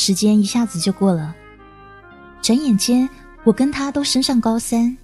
[0.00, 1.34] 时间一下子就过了，
[2.40, 3.10] 转眼间
[3.42, 4.96] 我跟他都升上高三。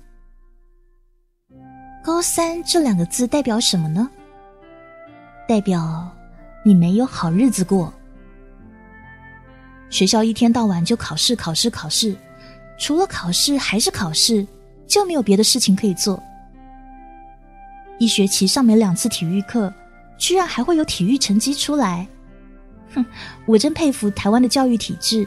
[2.01, 4.09] 高三这两个字代表什么呢？
[5.49, 6.09] 代表
[6.65, 7.93] 你没有好日子过。
[9.91, 12.17] 学校一天到晚就考试考试考试，
[12.79, 14.47] 除了考试还是考试，
[14.87, 16.23] 就没有别的事情可以做。
[17.99, 19.75] 一学期上没两次体育课，
[20.17, 22.07] 居然还会有体育成绩出来，
[22.95, 23.05] 哼！
[23.47, 25.27] 我真佩服台湾的教育体制。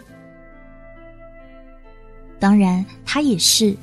[2.40, 3.76] 当然，他也是，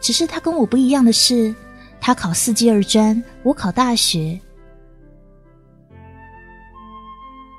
[0.00, 1.54] 只是他跟我不一样的是，
[2.00, 4.38] 他考四级二专，我考大学。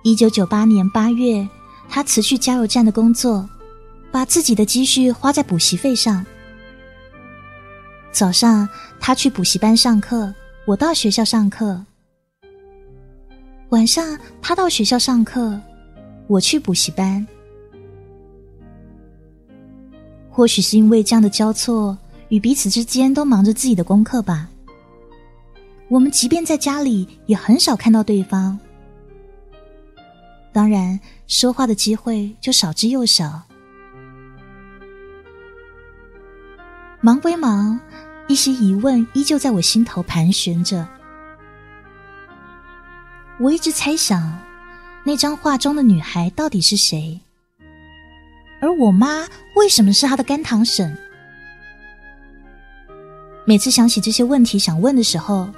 [0.04, 1.48] 一九九八年八月。
[1.94, 3.50] 他辞去加油站的工作，
[4.14, 6.26] 把自己的积蓄花在补习费上。
[8.14, 8.66] 早上
[8.98, 10.34] 他去补习班上课，
[10.66, 11.86] 我到学校上课。
[13.72, 15.60] 晚上他到学校上课，
[16.28, 17.26] 我去补习班。
[20.30, 21.98] 或许是因为这样的交错，
[22.30, 24.50] 与彼此之间都忙着自己的功课吧。
[25.90, 28.58] 我们即便在家里，也很少看到对方。
[30.54, 31.00] 当然。
[31.28, 33.42] 说话的机会就少之又少。
[37.00, 37.80] 忙归忙，
[38.28, 40.86] 一些疑问依旧在我心头盘旋着。
[43.42, 44.38] 我一直猜想，
[45.04, 47.20] 那张画中的女孩到底是谁？
[48.62, 50.96] 而我妈为什么是她的干堂婶？
[53.44, 55.50] 每次想起这些问题想问的时候，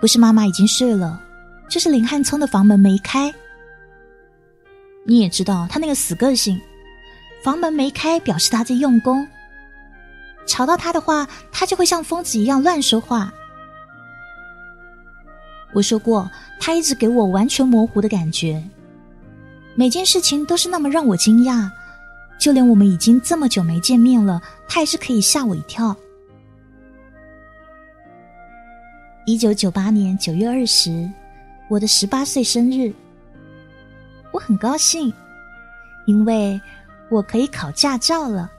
[0.00, 1.22] 不是妈妈已经睡了，
[1.68, 3.32] 就是林汉聪的房门没开。
[5.04, 6.60] 你也知道他那个死个性，
[7.44, 9.24] 房门没开表示他在用功。
[10.48, 13.32] 吵到他的话，他就会像疯子一样乱说话。
[15.72, 18.62] 我说过，他一直给我完全模糊的感觉，
[19.74, 21.70] 每件事情都是那么让我惊讶，
[22.38, 25.96] 就连我们已经这么久没见面了，他也是可以吓我一跳。
[29.26, 31.08] 一九九八年九月二十，
[31.68, 32.92] 我的十八岁生日。
[34.32, 35.12] 我很高兴，
[36.06, 36.60] 因为
[37.10, 38.50] 我可以考驾照了。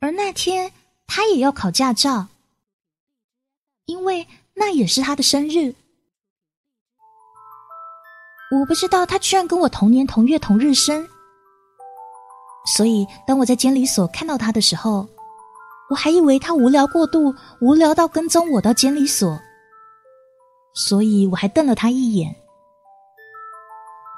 [0.00, 0.72] 而那天
[1.06, 2.26] 他也要考驾照，
[3.84, 5.74] 因为那也是他的生日。
[8.50, 11.08] 我不知道他居然跟我同年同月同日生，
[12.76, 15.08] 所以当我在监理所看到他的时候，
[15.88, 19.38] 我还以为他无聊过度，无聊到跟踪我到监理所，
[20.74, 22.36] 所以我还瞪了他一眼。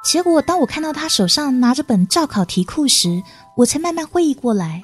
[0.04, 3.22] 结果，当我看到他手上拿着本照考题库时，
[3.56, 4.82] 我才慢慢会意过来。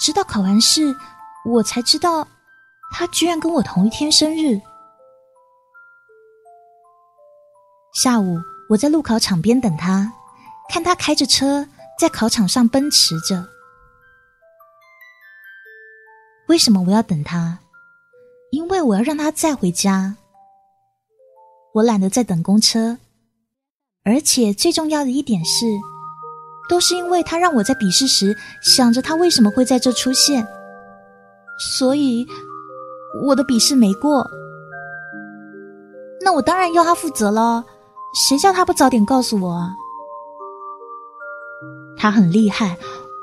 [0.00, 0.96] 直到考完试，
[1.44, 2.26] 我才知道，
[2.92, 4.60] 他居然跟我同一天生日。
[7.94, 8.38] 下午，
[8.70, 10.12] 我在路考场边等他，
[10.68, 11.66] 看他开着车
[11.98, 13.48] 在考场上奔驰着。
[16.48, 17.58] 为什么我要等他？
[18.50, 20.16] 因为我要让他载回家。
[21.74, 22.98] 我懒得再等公车。
[24.04, 25.66] 而且最重要的一点是，
[26.68, 30.46] 都是因为他让我在笔试时想着他为什么会在这出现，
[31.76, 32.26] 所以
[33.22, 34.26] 我的笔试没过。
[36.20, 37.64] 那我当然要他负责了，
[38.28, 39.74] 谁叫他不早点告诉我啊？
[41.96, 42.76] 他很厉害，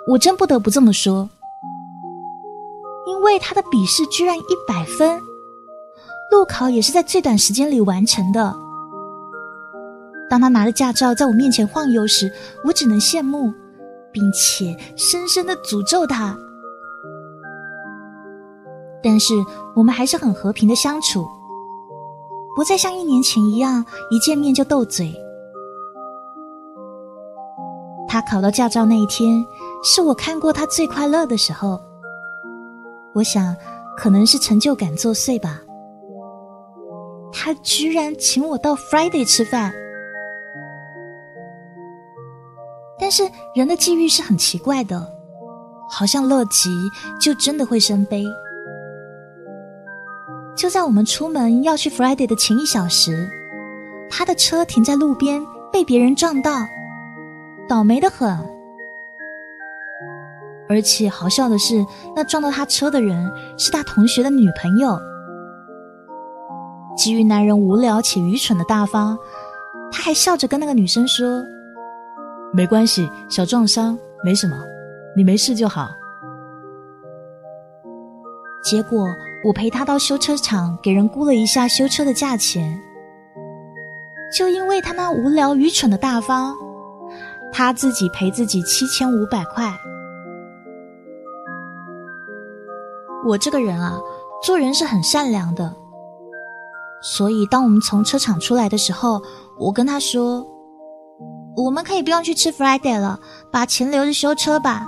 [0.08, 1.30] 我真不得不这么说，
[3.06, 5.20] 因为他的笔试居然一百分，
[6.32, 8.54] 路考也是在最短时间里完成的。
[10.30, 12.32] 当他拿着驾照在我面前晃悠时，
[12.64, 13.54] 我只能羡慕，
[14.12, 16.38] 并且深深的诅咒他。
[19.06, 19.36] 但是
[19.76, 21.28] 我们还是很和平的相处，
[22.56, 25.14] 不再像一年前一样一见面就斗嘴。
[28.08, 29.46] 他考到驾照那一天，
[29.84, 31.80] 是我看过他最快乐的时候。
[33.14, 33.56] 我想，
[33.96, 35.62] 可能是成就感作祟吧。
[37.32, 39.72] 他居然请我到 Friday 吃饭。
[42.98, 45.08] 但是人的际遇是很奇怪的，
[45.92, 46.72] 好像乐极
[47.22, 48.26] 就真的会生悲。
[50.56, 53.30] 就在我们出门要去 Friday 的前一小时，
[54.10, 56.52] 他的车停在路边被别人撞到，
[57.68, 58.30] 倒霉的很。
[60.68, 61.86] 而且好笑的是，
[62.16, 64.98] 那撞到他车的人是他同学的女朋友。
[66.96, 69.18] 基于男人无聊且愚蠢的大方，
[69.92, 71.44] 他还笑着跟那个女生说。
[72.54, 74.56] 没关系，小撞伤没什么，
[75.16, 75.90] 你没事就好。
[78.64, 79.06] 结果
[79.46, 82.82] 我陪他到修车厂，给人估了一下修车的价钱。
[84.36, 86.56] 就因为他那无聊愚蠢的大方，
[87.54, 89.72] 他自己赔自己七千五百块。
[93.24, 94.00] 我这个人啊，
[94.44, 95.76] 做人是很善良的，
[97.04, 99.22] 所以当我们从车厂出来的时候，
[99.60, 100.44] 我跟他说
[101.56, 103.20] ：“我们可以不用去吃 Friday 了，
[103.52, 104.88] 把钱留着修车吧。”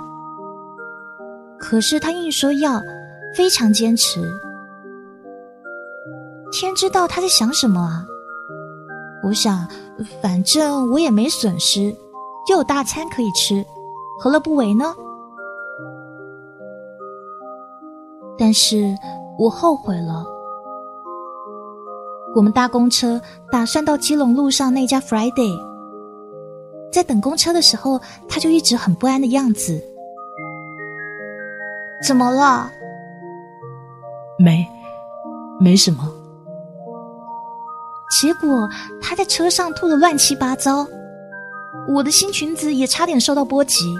[1.60, 2.80] 可是他硬说要，
[3.36, 4.28] 非常坚持。
[6.50, 8.06] 天知道他在想什么啊！
[9.22, 9.66] 我想，
[10.22, 11.94] 反正我也没损失，
[12.48, 13.64] 又有大餐可以吃，
[14.20, 14.94] 何乐不为呢？
[18.38, 18.94] 但是
[19.38, 20.24] 我后悔了。
[22.36, 23.20] 我们搭公车，
[23.50, 25.58] 打算到基隆路上那家 Friday。
[26.92, 29.82] 在等公车的时候，他就一直很不安的样子。
[32.06, 32.70] 怎么了？
[34.38, 34.66] 没，
[35.60, 36.17] 没什么。
[38.10, 38.68] 结果
[39.00, 40.86] 他在车上吐得乱七八糟，
[41.86, 43.94] 我的新裙子也差点受到波及。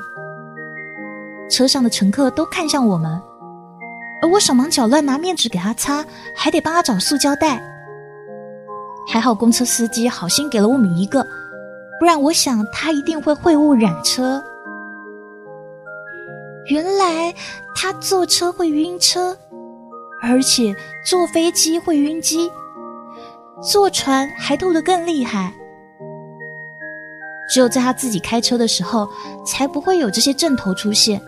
[1.50, 3.20] 车上的乘客都看向我们。
[4.20, 7.62] 而我手忙脚乱拿面纸给他擦，还得帮他找塑胶袋。
[9.06, 11.24] 还好公车司机好心给了我们一个，
[12.00, 14.42] 不然我想他一定会秽物染车。
[16.66, 17.32] 原来
[17.74, 19.36] 他坐车会晕车，
[20.20, 20.74] 而且
[21.06, 22.50] 坐飞机会晕机，
[23.60, 25.52] 坐船还吐得更厉害。
[27.50, 29.08] 只有在他自己开车的时候，
[29.44, 31.20] 才不会有这些阵头出现。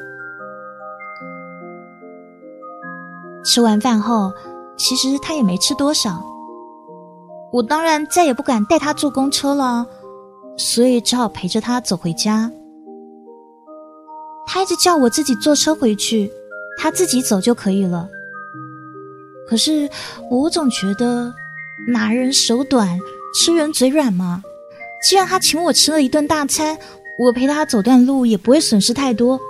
[3.43, 4.31] 吃完饭后，
[4.77, 6.23] 其实他也没吃多少。
[7.53, 9.87] 我当然再也不敢带他坐公车了，
[10.57, 12.53] 所以只好陪着他走回家。
[14.47, 16.31] 他一直叫我自己坐车回去，
[16.79, 18.09] 他自己走就可以了。
[19.49, 19.89] 可是
[20.31, 21.33] 我总觉得
[21.89, 22.99] 拿人手短，
[23.35, 24.43] 吃人嘴软嘛。
[25.03, 26.77] 既然他请我吃了一顿大餐，
[27.19, 29.41] 我陪他走段路也不会损失太多，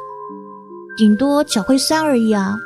[0.96, 2.56] 顶多脚会酸而已啊。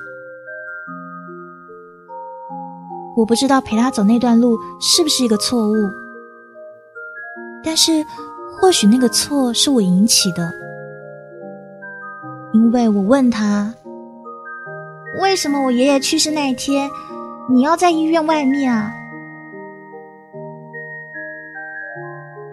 [3.16, 5.90] 我不知道陪他走那段路是不是一个错误，
[7.62, 8.04] 但是
[8.60, 10.52] 或许那个错是我引起的，
[12.52, 13.72] 因为我问他，
[15.20, 16.90] 为什么我爷爷去世那一天，
[17.48, 18.92] 你要在医院外面啊？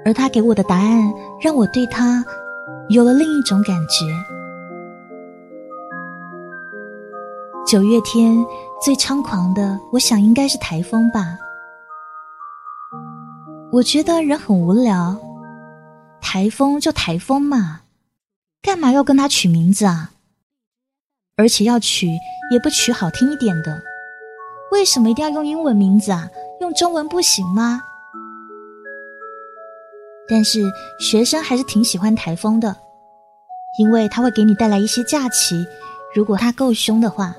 [0.05, 2.25] 而他给我的答案让我对他
[2.89, 4.05] 有了另一种感觉。
[7.65, 8.45] 九月天。
[8.83, 11.37] 最猖狂的，我想应该是台风吧。
[13.71, 15.15] 我觉得人很无聊，
[16.19, 17.81] 台风就台风嘛，
[18.59, 20.09] 干嘛要跟他取名字啊？
[21.37, 22.07] 而且要取
[22.51, 23.79] 也不取好听一点的，
[24.71, 26.27] 为什么一定要用英文名字啊？
[26.59, 27.83] 用中文不行吗？
[30.31, 30.61] 但是
[30.97, 32.73] 学生还是挺喜欢台风的，
[33.77, 35.67] 因为他会给你带来一些假期，
[36.15, 37.35] 如果他够凶的话。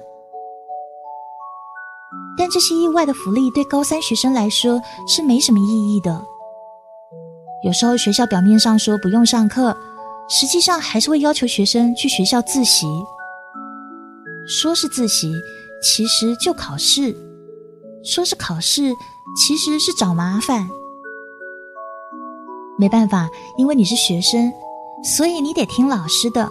[2.36, 4.78] 但这些意外的福利对高三学生来说
[5.08, 6.22] 是没什么意义的。
[7.64, 9.74] 有时候学校表面上说不用上课，
[10.28, 12.86] 实际上还是会要求学生去学校自习。
[14.46, 15.32] 说是自习，
[15.82, 17.14] 其实就考试；
[18.04, 18.92] 说是考试，
[19.38, 20.68] 其实是找麻烦。
[22.82, 24.52] 没办法，因为你是学生，
[25.04, 26.50] 所以你得听老师的。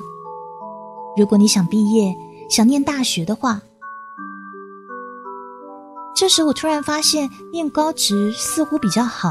[1.18, 2.16] 如果你想毕业，
[2.50, 3.62] 想念大学的话。
[6.16, 9.30] 这时，我突然发现念高职似乎比较好。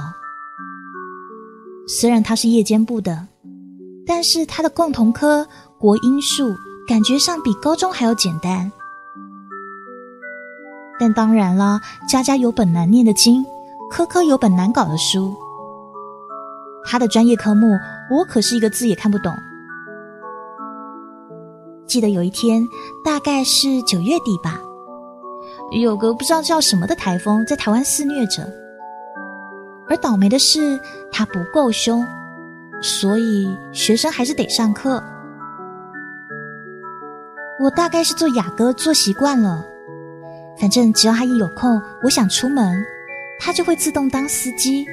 [1.89, 3.27] 虽然他是夜间部的，
[4.07, 6.55] 但是他的共同科国英数
[6.87, 8.71] 感觉上比高中还要简单。
[10.99, 13.43] 但当然了，家家有本难念的经，
[13.91, 15.35] 科科有本难搞的书。
[16.85, 17.79] 他的专业科目，
[18.11, 19.35] 我可是一个字也看不懂。
[21.87, 22.67] 记得有一天，
[23.05, 24.61] 大概是九月底吧。
[25.73, 28.43] 有个不知道叫什么的台风在台湾肆虐着，
[29.89, 30.81] 而倒霉的是
[31.13, 32.05] 它不够凶，
[32.81, 35.03] 所以学生还是得上课。
[37.61, 39.65] 我大概是做雅歌做习惯了，
[40.59, 42.85] 反正只要他一有空，我想出门，
[43.39, 44.87] 他就会自动当司机，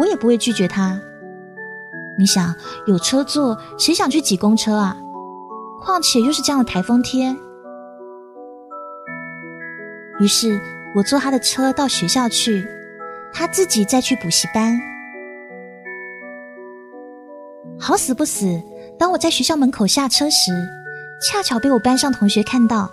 [0.00, 0.98] 我也不会拒绝他。
[2.18, 2.54] 你想
[2.86, 4.96] 有车坐，谁想去挤公车啊？
[5.82, 7.36] 况且又是这样的台风天。
[10.18, 10.60] 于是
[10.94, 12.66] 我坐他的车到学校去，
[13.32, 14.78] 他自己再去补习班。
[17.78, 18.62] 好死不死，
[18.98, 20.52] 当我在学校门口下车时，
[21.22, 22.90] 恰巧被我班上同学看到。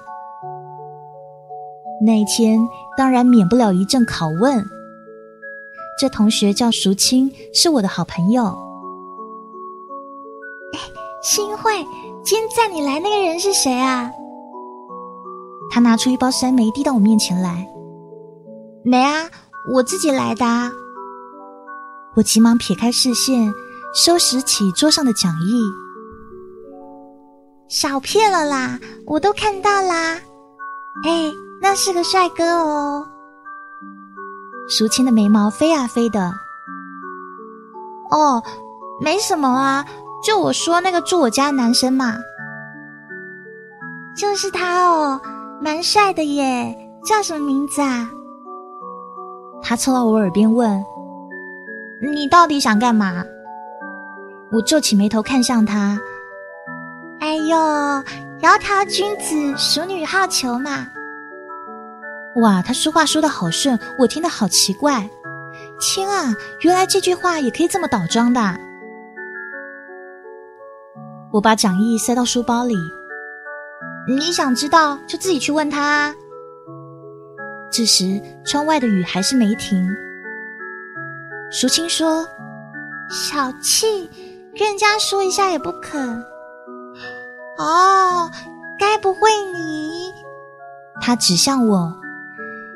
[2.01, 2.59] 那一天
[2.95, 4.63] 当然免不了一阵拷问。
[5.99, 8.45] 这同学叫淑清，是我的好朋友。
[10.73, 10.79] 哎，
[11.23, 11.83] 新慧，
[12.23, 14.11] 今天载你来那个人是谁啊？
[15.71, 17.67] 他拿出一包酸梅递到我面前来。
[18.83, 19.27] 没啊，
[19.73, 20.45] 我自己来的。
[22.15, 23.51] 我急忙撇开视线，
[23.93, 25.61] 收拾起桌上的讲义。
[27.67, 30.19] 少骗了啦，我都看到啦。
[31.03, 33.05] 哎，那是个帅哥哦。
[34.67, 36.33] 淑清的眉毛飞啊飞的。
[38.11, 38.43] 哦，
[39.01, 39.85] 没什么啊，
[40.23, 42.17] 就我说那个住我家的男生嘛。
[44.15, 45.21] 就是他哦，
[45.61, 48.09] 蛮帅的耶，叫什么名字啊？
[49.61, 50.83] 他凑到我耳边问
[52.13, 53.23] ：“你到底想干嘛？”
[54.51, 55.99] 我皱起眉头看向他。
[57.19, 57.57] 哎呦，
[58.41, 60.87] 窈窕君子，淑女好逑嘛！
[62.41, 65.09] 哇，他说话说的好顺，我听得好奇怪。
[65.79, 68.39] 天啊，原来这句话也可以这么倒装的。
[71.31, 72.75] 我把讲义塞到书包里。
[74.07, 76.15] 你想知道，就自己去问他。
[77.71, 79.85] 这时，窗外的雨还是没停。
[81.51, 82.25] 淑清说
[83.11, 84.09] ：“小气，
[84.57, 86.23] 跟人家说一下也不肯。”
[87.59, 88.29] 哦，
[88.79, 90.13] 该不会你？
[91.01, 91.93] 他指向我，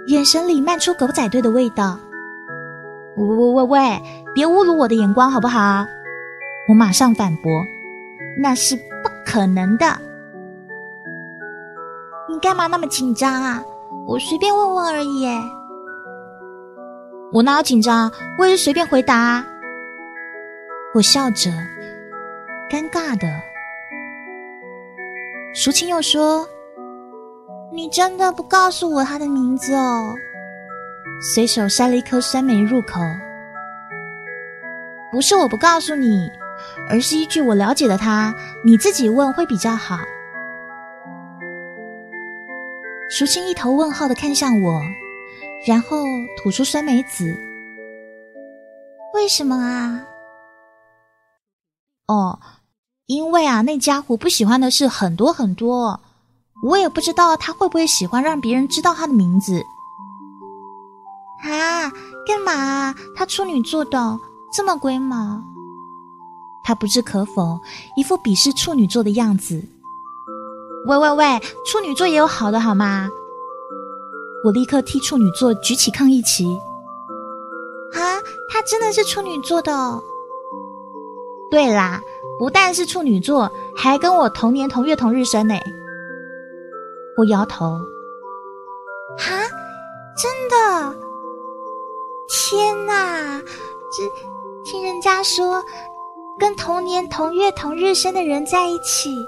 [0.07, 1.99] 眼神里漫出狗仔队的味道。
[3.17, 4.01] 喂喂喂喂，
[4.33, 5.85] 别侮辱我的眼光好不好？
[6.69, 7.51] 我马上反驳
[8.41, 9.85] ：“那是不可能的。”
[12.29, 13.63] 你干嘛那么紧张啊？
[14.07, 15.27] 我随便问问而已。
[17.33, 18.11] 我哪有紧张？
[18.37, 19.45] 我也是随便回答。
[20.93, 21.49] 我笑着，
[22.69, 23.27] 尴尬的。
[25.53, 26.47] 淑清又说
[27.71, 30.13] ：“你真的不告诉我他的名字哦？”
[31.33, 32.99] 随手塞了一颗酸梅入口。
[35.11, 36.29] 不是我不告诉你，
[36.89, 39.97] 而是依据我了解的他，你自己问会比较好。
[43.09, 44.81] 淑清一头问号的看向我，
[45.67, 45.97] 然后
[46.37, 47.35] 吐出酸梅子。
[49.13, 50.07] 为什么啊？
[52.07, 52.39] 哦，
[53.05, 55.99] 因为啊，那家伙不喜欢的事很多很多，
[56.61, 59.63] 我也不知道他会不会喜欢让别人知道他的名字。
[61.43, 61.91] 啊，
[62.27, 62.93] 干嘛？
[63.15, 64.19] 他处女座的，
[64.53, 65.41] 这么龟毛？
[66.63, 67.59] 他不置可否，
[67.95, 69.63] 一副鄙视处女座的样子。
[70.85, 73.09] 喂喂喂，处女座也有好的好吗？
[74.45, 76.45] 我立刻替处女座举起抗议旗。
[77.93, 79.99] 啊，他真的是处女座的。
[81.49, 81.99] 对啦，
[82.37, 85.55] 不但是处女座，还跟我同年同月同日生呢。
[87.17, 87.65] 我摇头。
[89.17, 89.27] 啊，
[90.15, 90.95] 真的？
[92.29, 93.39] 天哪！
[93.91, 94.03] 这
[94.63, 95.63] 听人家说，
[96.39, 99.27] 跟同年同月同日生的人在一起。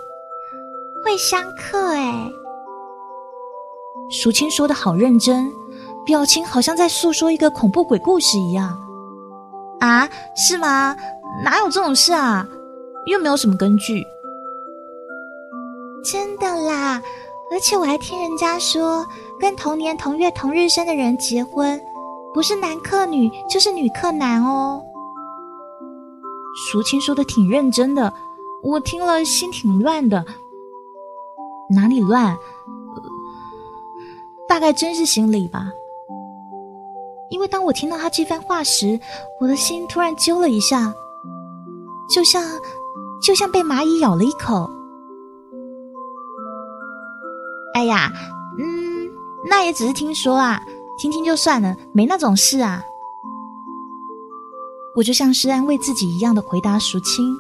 [1.04, 2.32] 会相克哎，
[4.10, 5.52] 淑清说的好认真，
[6.06, 8.80] 表情好像在诉说一个恐怖鬼故事一样。
[9.82, 10.96] 啊，是吗？
[11.44, 12.48] 哪有这种事啊？
[13.06, 14.08] 又没有什么根据。
[16.06, 17.02] 真的啦，
[17.52, 19.06] 而且我还听人家说，
[19.40, 21.80] 跟同年同月同日生的人结婚，
[22.34, 24.84] 不是男克女，就是女克男哦。
[26.56, 28.14] 淑清说的挺认真的，
[28.64, 30.26] 我听了心挺乱的。
[31.70, 32.38] 哪里乱？
[34.48, 35.72] 大概真是心里吧。
[37.30, 39.00] 因为当我听到他这番话时，
[39.40, 40.94] 我的心突然揪了一下，
[42.14, 42.44] 就像
[43.24, 44.70] 就像被蚂蚁咬了一口。
[47.84, 48.10] 哎呀，
[48.58, 49.12] 嗯，
[49.50, 50.62] 那也只是听说啊，
[50.98, 52.82] 听听就算了，没那种事啊。
[54.96, 57.38] 我就像是安慰自己一样的回答淑清，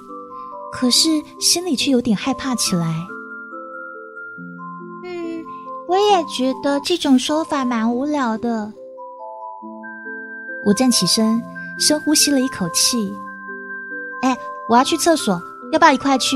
[0.69, 2.93] 可是心里却有点害怕起来。
[5.05, 5.45] 嗯
[5.87, 8.73] 我也觉得这种说法蛮无聊的。
[10.65, 11.41] 我站起身，
[11.79, 13.13] 深呼吸了一口气。
[14.23, 16.35] 哎，我要去厕所，要不要一块去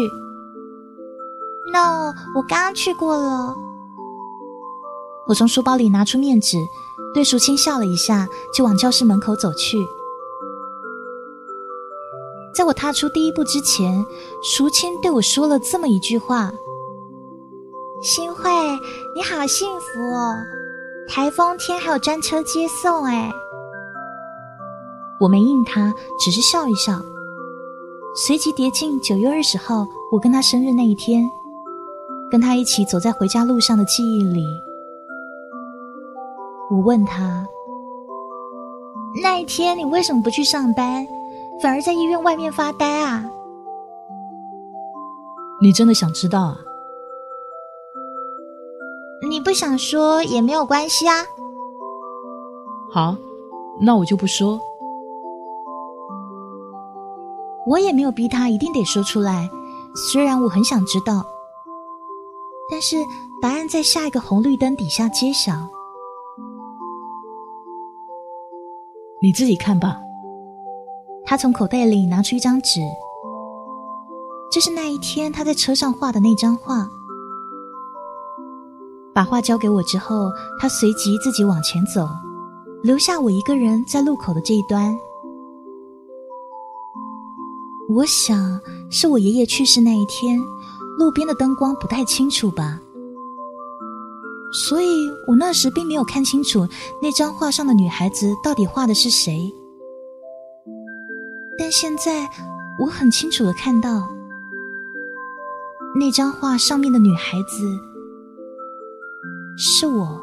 [1.73, 3.53] ？No，我刚刚去过了。
[5.27, 6.57] 我从书包里拿出面纸，
[7.13, 9.77] 对淑清笑了一下，就往教室门口走去。
[12.53, 14.05] 在我踏出第一步之前，
[14.41, 16.51] 淑清对我说了这么一句话。
[18.01, 18.49] 新慧，
[19.15, 20.35] 你好幸福哦！
[21.09, 23.31] 台风天还有专车接送哎。
[25.19, 27.01] 我没应他，只是笑一笑，
[28.15, 31.29] 随即叠进九月二十号我跟他生日那一天，
[32.31, 34.45] 跟他一起走在回家路上的记忆里。
[36.69, 37.47] 我问他
[39.23, 41.07] ：“那一天你为什么不去上班，
[41.61, 43.23] 反而在医院外面发呆啊？
[45.61, 46.57] 你真的想知道啊？
[49.29, 51.25] 你不想说也没有关系啊。
[52.91, 53.15] 好，
[53.81, 54.59] 那我就不说。
[57.65, 59.49] 我也没有逼他一定得说出来，
[60.11, 61.25] 虽然我很想知道，
[62.69, 62.97] 但是
[63.41, 65.53] 答案在下一个红绿灯底下揭晓。
[69.21, 69.97] 你自己看吧。
[71.25, 72.79] 他从口袋里拿出一张纸，
[74.51, 76.87] 这是那一天他在车上画的那张画。
[79.13, 82.07] 把画交给我之后，他随即自己往前走，
[82.83, 84.95] 留下我一个人在路口的这一端。
[87.89, 88.59] 我想
[88.91, 90.39] 是我爷爷去世那一天，
[90.99, 92.79] 路边的灯光不太清楚吧，
[94.53, 96.67] 所以我那时并没有看清楚
[97.01, 99.51] 那张画上的女孩子到底画的是谁。
[101.59, 102.29] 但现在
[102.79, 104.07] 我很清楚的看到，
[105.99, 107.79] 那张画上面的女孩子。
[109.57, 110.21] 是我，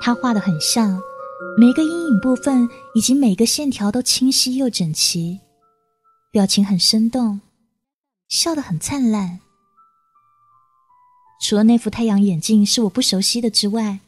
[0.00, 0.98] 他画的很像，
[1.58, 5.38] 每个阴影部分以及每个线条都清晰又整齐，
[6.32, 7.38] 表情很生动，
[8.30, 9.40] 笑得很灿烂。
[11.40, 14.00] 除了那副太阳眼镜是我不熟悉的之外，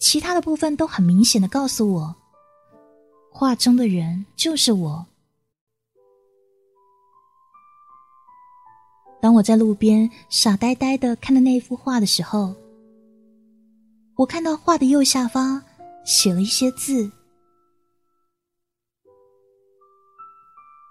[0.00, 2.16] 其他的部分都很明显的告诉我，
[3.30, 5.06] 画中的人就是我。
[9.20, 12.54] 当我在路边傻呆呆的看着那幅画的时候，
[14.14, 15.62] 我看到画的右下方
[16.04, 17.10] 写了一些字。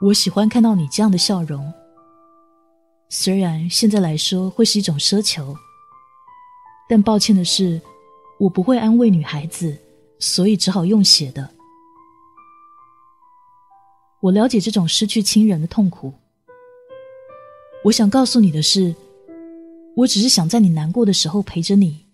[0.01, 1.74] 我喜欢看到你这样的笑容，
[3.17, 5.55] 虽然现在来说会是一种奢求，
[6.89, 7.81] 但抱歉的是，
[8.38, 9.73] 我不会安慰女孩子，
[10.19, 11.49] 所以只好用写的。
[14.19, 16.13] 我了解这种失去亲人的痛苦。
[17.86, 18.93] 我想告诉你的是，
[19.95, 22.06] 我只是想在你难过的时候陪着你。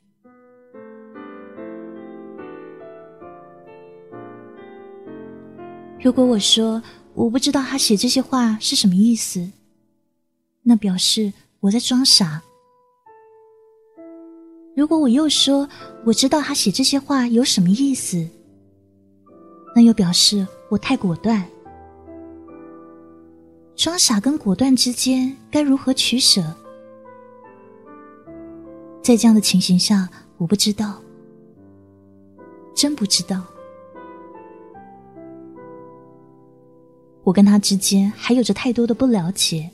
[5.99, 6.81] 如果我说
[7.15, 9.51] 我不知道他写这些话是什么意思，
[10.63, 12.41] 那表示我在装傻；
[14.75, 15.67] 如果我又说
[16.05, 18.27] 我知道他写这些话有什么意思，
[19.75, 21.43] 那又表示我太果断。
[23.75, 26.43] 装傻跟果断之间该如何取舍？
[29.01, 31.01] 在这样的情形下，我不知道，
[32.75, 33.43] 真不知道。
[37.23, 39.71] 我跟他之间还有着太多的不了解，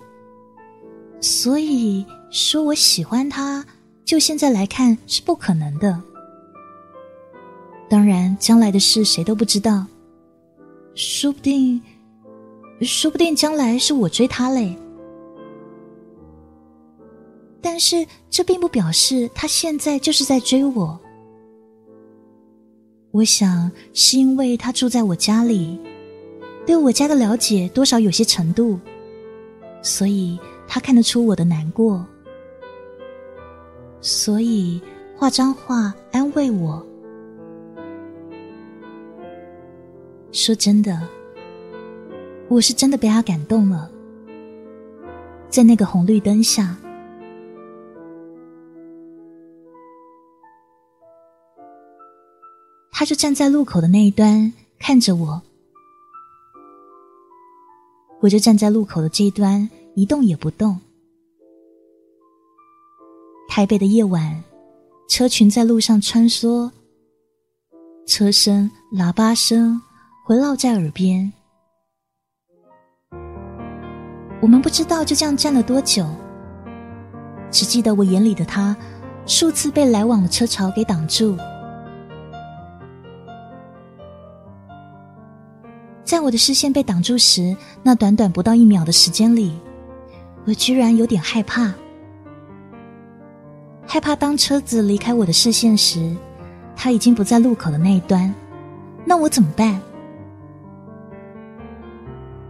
[1.19, 3.65] 所以说我喜欢他，
[4.05, 6.01] 就现在来看是不可能的。
[7.89, 9.85] 当然，将来的事谁都不知道，
[10.95, 11.81] 说不定。
[12.81, 14.77] 说不定将来是我追他嘞，
[17.59, 20.99] 但是这并不表示他现在就是在追我。
[23.09, 25.79] 我想是因为他住在我家里，
[26.67, 28.79] 对我家的了解多少有些程度，
[29.81, 32.05] 所以他看得出我的难过，
[34.01, 34.81] 所以
[35.15, 36.85] 画张画安慰我。
[40.31, 41.01] 说真的。
[42.49, 43.91] 我是真的被他感动了，
[45.49, 46.77] 在那个红绿灯下，
[52.89, 55.41] 他就站在路口的那一端看着我，
[58.21, 60.79] 我就站在路口的这一端一动也不动。
[63.49, 64.43] 台北的夜晚，
[65.09, 66.69] 车群在路上穿梭，
[68.05, 69.81] 车声、喇叭声
[70.23, 71.33] 回绕在耳边。
[74.39, 76.05] 我们不知道就这样站了多久，
[77.49, 78.77] 只记得我眼里的他，
[79.25, 81.35] 数次被来往的车潮给挡住。
[86.03, 89.51] 在我的视线被挡住时，那短短不到一秒的时间里，
[90.47, 91.73] 我居然有点害怕，
[93.85, 96.15] 害怕当车子离开我的视线时，
[96.73, 98.33] 他已经不在路口的那一端，
[99.03, 99.77] 那我怎么办？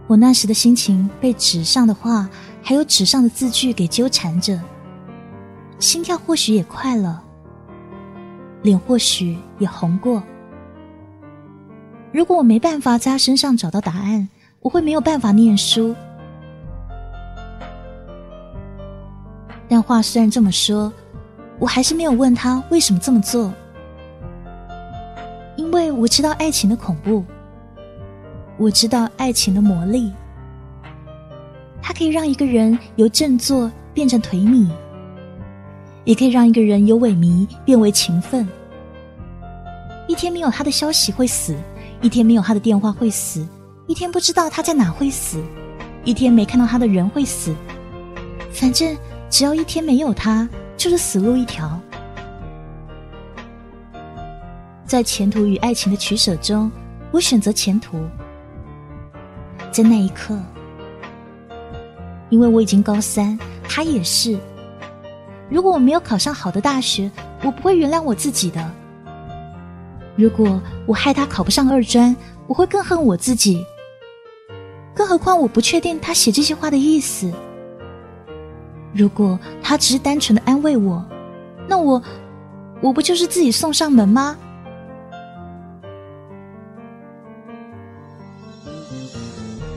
[0.06, 2.30] 我那时的心情被纸上的话，
[2.62, 4.60] 还有纸上的字句给纠缠着，
[5.80, 7.20] 心跳或许也快了，
[8.62, 10.22] 脸或许也红过。
[12.12, 14.28] 如果我没办法在他身上找到答案，
[14.60, 15.96] 我会没有办法念书。
[19.68, 20.92] 但话虽然这么说，
[21.58, 23.52] 我还是没有问他为什么这么做，
[25.56, 27.24] 因为我知道爱情的恐怖，
[28.56, 30.12] 我知道爱情的魔力，
[31.82, 34.68] 它可以让一个人由振作变成颓靡，
[36.04, 38.48] 也可以让一个人由萎靡变为勤奋。
[40.06, 41.54] 一天没有他的消息会死，
[42.00, 43.46] 一天没有他的电话会死，
[43.86, 45.42] 一天不知道他在哪会死，
[46.04, 47.54] 一天没看到他的人会死。
[48.50, 48.96] 反正
[49.30, 51.78] 只要一天没有他，就是死路一条。
[54.86, 56.70] 在前途与爱情的取舍中，
[57.10, 58.00] 我选择前途。
[59.70, 60.36] 在那一刻，
[62.30, 63.38] 因为我已经高三，
[63.68, 64.38] 他也是。
[65.50, 67.10] 如果我没有考上好的大学，
[67.42, 68.70] 我不会原谅我自己的。
[70.16, 73.64] 如果我害他考不上二专，我会更恨我自己。
[74.94, 77.30] 更何况我不确定他写这些话的意思。
[78.92, 81.04] 如果他只是单纯的安慰我，
[81.68, 82.02] 那我
[82.80, 84.36] 我不就是自己送上门吗？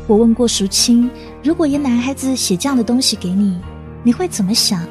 [0.08, 1.10] 我问过淑清，
[1.44, 3.60] 如果一个男孩子写这样的东西给你，
[4.04, 4.86] 你会怎么想？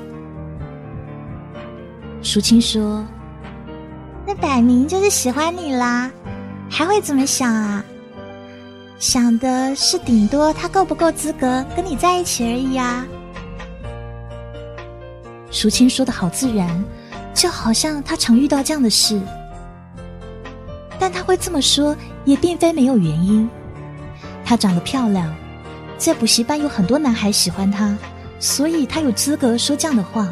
[2.22, 3.04] 淑清说。
[4.26, 6.10] 那摆明就是喜欢你啦，
[6.70, 7.84] 还会怎么想啊？
[8.98, 13.06] 想的是顶多他够不够资格跟你在一起而已啊。
[15.50, 16.84] 淑清说的好自然，
[17.34, 19.20] 就好像他常遇到这样的事。
[20.98, 23.48] 但他会这么说，也并非没有原因。
[24.44, 25.34] 她长得漂亮，
[25.96, 27.96] 在补习班有很多男孩喜欢她，
[28.38, 30.28] 所以她有资格说这样的话。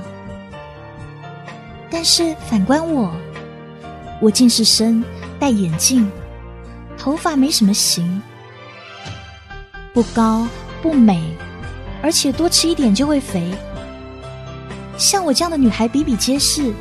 [1.91, 3.15] 但是反观我。
[4.21, 5.03] 我近视深，
[5.39, 6.11] 戴眼镜，
[6.99, 8.21] 头发没什么型，
[9.95, 10.47] 不高
[10.83, 11.23] 不美，
[12.03, 13.53] 而且多吃一点就会肥。
[14.99, 16.75] 像我这样的女孩比比皆是，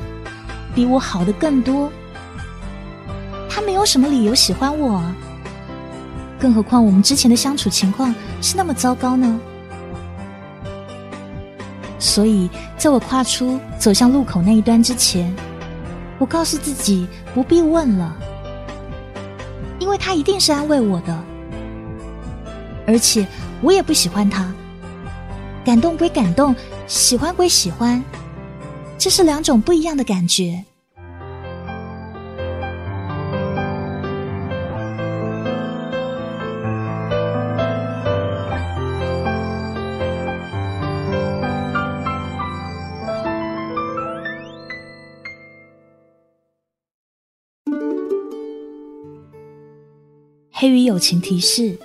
[0.74, 1.90] 比我好的更多。
[3.48, 5.02] 她没有什么理由喜欢我，
[6.40, 9.40] 更何况我们之前的相处情况是那么糟糕呢？
[12.00, 15.34] 所以，在我跨出走向路口那一端之前。
[16.20, 18.18] 我告诉自己不必问了，
[19.78, 21.16] 因为他一定是安慰我的，
[22.88, 23.28] 而且
[23.62, 24.52] 我也不喜欢他。
[25.64, 26.56] 感动归感动，
[26.88, 28.02] 喜欢归喜欢，
[28.98, 30.64] 这是两种不一样的感觉。
[50.52, 51.78] 黑鱼友情提示：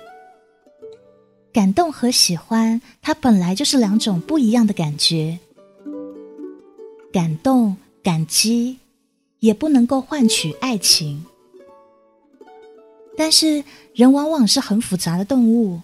[1.53, 5.37] 感动和喜欢，它本来就是两种不一样的感觉。
[7.11, 8.79] 感动、感激，
[9.39, 11.23] 也不能够换取爱情。
[13.15, 13.63] 但是，
[13.93, 15.79] 人往往是很复杂的动物。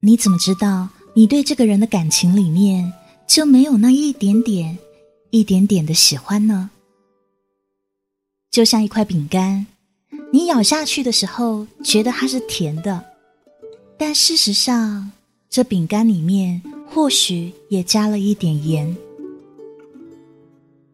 [0.00, 2.90] 你怎么知道，你对这个人的感情里面
[3.26, 4.78] 就没有那一点点、
[5.30, 6.70] 一点点的喜欢呢？
[8.50, 9.66] 就像一块饼干。
[10.32, 13.04] 你咬下去的时候，觉得它是甜的，
[14.04, 15.12] 但事实上，
[15.48, 16.60] 这饼干里面
[16.90, 18.96] 或许也加了一点盐。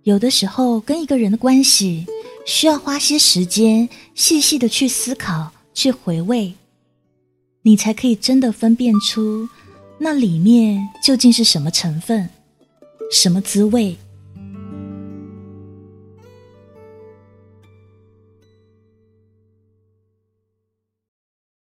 [0.03, 2.05] 有的时候，跟一个人的关系，
[2.45, 6.53] 需要花些时间，细细的去思考、去回味，
[7.63, 9.49] 你才可以真的分辨出
[9.99, 12.29] 那里面究竟是什么成分、
[13.11, 13.97] 什么滋味。